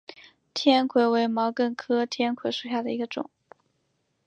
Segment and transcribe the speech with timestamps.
[0.55, 3.29] 天葵为毛茛科天葵属下的一个种。